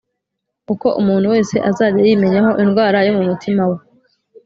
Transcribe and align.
uko 0.73 0.87
umuntu 1.01 1.27
wese 1.33 1.55
azajya 1.69 2.01
yimenyaho 2.07 2.51
indwara 2.63 2.97
yo 3.07 3.11
mu 3.17 3.23
mutima 3.29 3.63
we 3.71 3.77